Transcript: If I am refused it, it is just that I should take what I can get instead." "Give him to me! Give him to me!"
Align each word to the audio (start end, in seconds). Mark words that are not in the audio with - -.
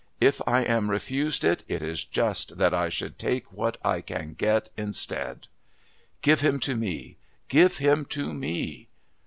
If 0.19 0.41
I 0.47 0.63
am 0.63 0.89
refused 0.89 1.43
it, 1.43 1.63
it 1.67 1.83
is 1.83 2.03
just 2.03 2.57
that 2.57 2.73
I 2.73 2.89
should 2.89 3.19
take 3.19 3.53
what 3.53 3.77
I 3.85 4.01
can 4.01 4.33
get 4.33 4.69
instead." 4.75 5.47
"Give 6.23 6.41
him 6.41 6.59
to 6.61 6.75
me! 6.75 7.17
Give 7.49 7.77
him 7.77 8.05
to 8.05 8.33
me!" 8.33 8.89